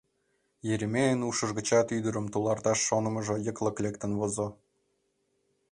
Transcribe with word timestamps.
Еремейын 0.73 1.19
ушыж 1.29 1.49
гычат 1.57 1.87
ӱдырым 1.97 2.25
туларташ 2.33 2.79
шонымыжо 2.87 3.35
йыклык 3.45 3.77
лектын 3.83 4.11
возо. 4.19 4.47